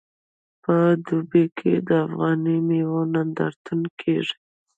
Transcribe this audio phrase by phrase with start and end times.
[0.63, 0.75] په
[1.05, 4.35] دوبۍ کې د افغاني میوو نندارتون کیږي.